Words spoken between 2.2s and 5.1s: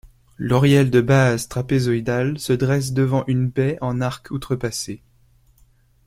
se dresse devant une baie en arc outrepassé.